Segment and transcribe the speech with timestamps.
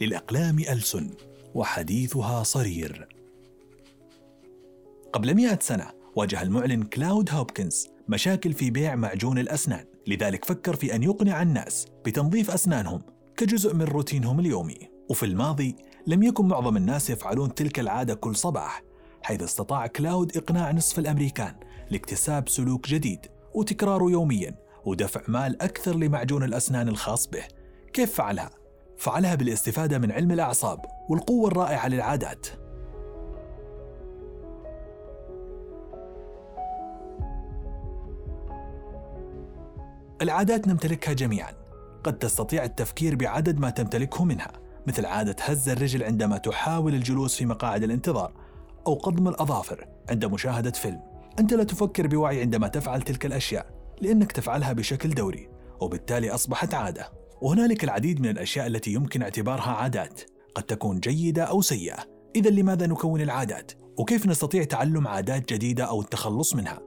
[0.00, 1.10] للأقلام ألسن
[1.54, 3.08] وحديثها صرير.
[5.12, 10.94] قبل مئة سنة واجه المعلن كلاود هوبكنز مشاكل في بيع معجون الأسنان لذلك فكر في
[10.94, 13.02] أن يقنع الناس بتنظيف أسنانهم
[13.36, 14.78] كجزء من روتينهم اليومي.
[15.08, 18.82] وفي الماضي لم يكن معظم الناس يفعلون تلك العادة كل صباح
[19.22, 21.54] حيث استطاع كلاود إقناع نصف الأمريكان
[21.90, 24.54] لاكتساب سلوك جديد وتكراره يوميا
[24.84, 27.44] ودفع مال أكثر لمعجون الأسنان الخاص به.
[27.92, 28.50] كيف فعلها؟
[28.96, 32.46] فعلها بالاستفادة من علم الأعصاب والقوة الرائعة للعادات.
[40.22, 41.52] العادات نمتلكها جميعا.
[42.04, 44.52] قد تستطيع التفكير بعدد ما تمتلكه منها
[44.86, 48.32] مثل عادة هز الرجل عندما تحاول الجلوس في مقاعد الانتظار
[48.86, 51.00] أو قضم الأظافر عند مشاهدة فيلم.
[51.38, 53.66] أنت لا تفكر بوعي عندما تفعل تلك الأشياء
[54.00, 55.48] لأنك تفعلها بشكل دوري
[55.80, 57.15] وبالتالي أصبحت عادة.
[57.42, 60.20] وهنالك العديد من الأشياء التي يمكن اعتبارها عادات
[60.54, 61.96] قد تكون جيدة أو سيئة
[62.36, 66.80] إذا لماذا نكون العادات؟ وكيف نستطيع تعلم عادات جديدة أو التخلص منها؟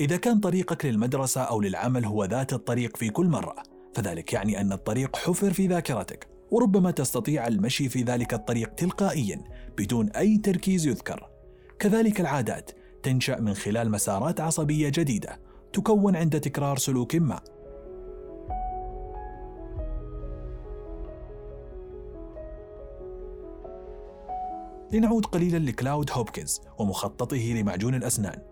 [0.00, 3.62] إذا كان طريقك للمدرسة أو للعمل هو ذات الطريق في كل مرة،
[3.94, 9.44] فذلك يعني أن الطريق حفر في ذاكرتك، وربما تستطيع المشي في ذلك الطريق تلقائيا
[9.78, 11.30] بدون أي تركيز يذكر.
[11.78, 12.70] كذلك العادات
[13.04, 15.40] تنشأ من خلال مسارات عصبية جديدة
[15.72, 17.40] تكون عند تكرار سلوك ما.
[24.92, 28.42] لنعود قليلا لكلاود هوبكنز ومخططه لمعجون الأسنان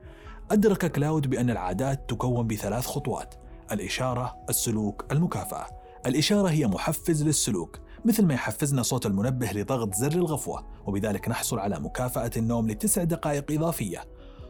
[0.50, 3.34] أدرك كلاود بأن العادات تكون بثلاث خطوات
[3.72, 5.66] الإشارة، السلوك، المكافأة.
[6.06, 11.80] الإشارة هي محفز للسلوك، مثل ما يحفزنا صوت المنبه لضغط زر الغفوة، وبذلك نحصل على
[11.80, 14.04] مكافأة النوم لتسع دقائق إضافية.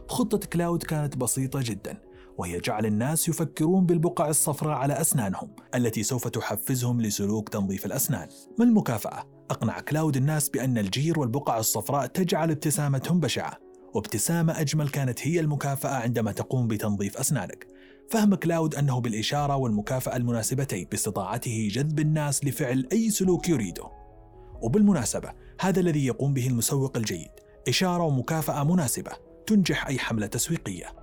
[0.08, 1.98] خطة كلاود كانت بسيطة جدا،
[2.38, 8.28] وهي جعل الناس يفكرون بالبقع الصفراء على أسنانهم التي سوف تحفزهم لسلوك تنظيف الأسنان.
[8.58, 13.58] ما المكافأة؟ أقنع كلاود الناس بأن الجير والبقع الصفراء تجعل ابتسامتهم بشعة
[13.94, 17.66] وابتسامة أجمل كانت هي المكافأة عندما تقوم بتنظيف أسنانك
[18.10, 23.84] فهم كلاود أنه بالإشارة والمكافأة المناسبتين باستطاعته جذب الناس لفعل أي سلوك يريده
[24.62, 27.30] وبالمناسبة هذا الذي يقوم به المسوق الجيد
[27.68, 29.12] إشارة ومكافأة مناسبة
[29.46, 31.02] تنجح أي حملة تسويقية.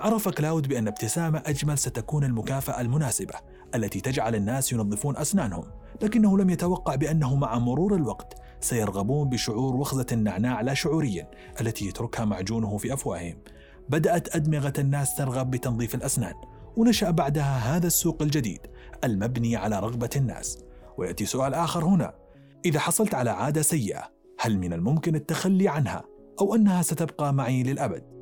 [0.00, 3.34] عرف كلاود بأن ابتسامة أجمل ستكون المكافأة المناسبة
[3.74, 5.64] التي تجعل الناس ينظفون أسنانهم
[6.02, 12.24] لكنه لم يتوقع بأنه مع مرور الوقت سيرغبون بشعور وخزة النعناع لا شعوريا التي يتركها
[12.24, 13.38] معجونه في أفواههم.
[13.88, 16.34] بدأت أدمغة الناس ترغب بتنظيف الأسنان
[16.76, 18.60] ونشأ بعدها هذا السوق الجديد
[19.04, 20.67] المبني على رغبة الناس.
[20.98, 22.14] ويأتي سؤال آخر هنا
[22.64, 24.10] إذا حصلت على عادة سيئة
[24.40, 26.04] هل من الممكن التخلي عنها
[26.40, 28.18] أو أنها ستبقى معي للأبد؟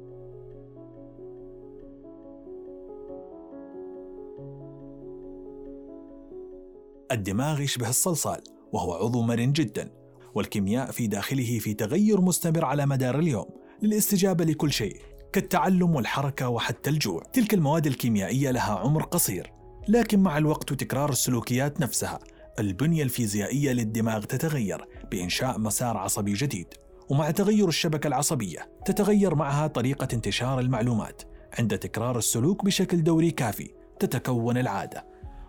[7.12, 8.40] الدماغ يشبه الصلصال
[8.72, 9.90] وهو عضو مرن جدا
[10.34, 13.46] والكيمياء في داخله في تغير مستمر على مدار اليوم
[13.82, 15.00] للاستجابة لكل شيء
[15.32, 19.52] كالتعلم والحركة وحتى الجوع تلك المواد الكيميائية لها عمر قصير
[19.88, 22.18] لكن مع الوقت وتكرار السلوكيات نفسها
[22.58, 26.66] البنية الفيزيائية للدماغ تتغير بإنشاء مسار عصبي جديد
[27.08, 31.22] ومع تغير الشبكة العصبية تتغير معها طريقة انتشار المعلومات
[31.58, 35.06] عند تكرار السلوك بشكل دوري كافي تتكون العادة.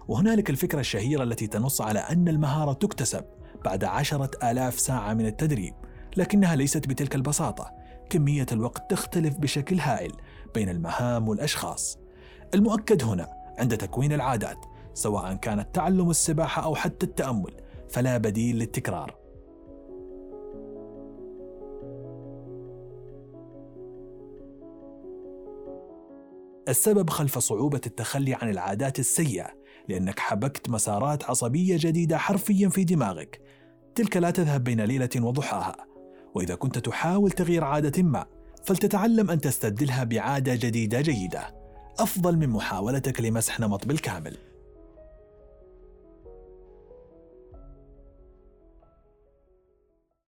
[0.08, 3.26] وهنالك الفكرة الشهيرة التي تنص على أن المهارة تكتسب
[3.66, 5.74] بعد عشرة آلاف ساعة من التدريب
[6.18, 7.72] لكنها ليست بتلك البساطة.
[8.10, 10.12] كمية الوقت تختلف بشكل هائل
[10.56, 12.00] بين المهام والأشخاص.
[12.54, 13.28] المؤكد هنا
[13.60, 14.66] عند تكوين العادات
[14.98, 17.54] سواء كانت تعلم السباحة أو حتى التأمل
[17.90, 19.16] فلا بديل للتكرار.
[26.68, 29.48] السبب خلف صعوبة التخلي عن العادات السيئة
[29.90, 33.42] لأنك حبكت مسارات عصبية جديدة حرفيا في دماغك.
[33.96, 35.86] تلك لا تذهب بين ليلة وضحاها.
[36.36, 38.26] وإذا كنت تحاول تغيير عادة ما
[38.64, 41.56] فلتتعلم أن تستبدلها بعادة جديدة جيدة.
[42.00, 44.47] أفضل من محاولتك لمسح نمط بالكامل.